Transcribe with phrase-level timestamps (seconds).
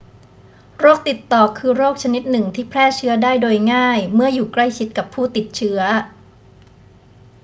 [0.79, 5.79] โรคติดต่อคือโรคชนิดหนึ่งที่แพร่เชื้อได้โดยง่ายเมื่ออยู่ใกล้ชิดกับผู้ติดเชื้อ